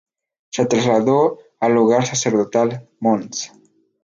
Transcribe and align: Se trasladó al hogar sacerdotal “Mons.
Se 0.49 0.65
trasladó 0.65 1.37
al 1.59 1.77
hogar 1.77 2.07
sacerdotal 2.07 2.89
“Mons. 3.01 3.51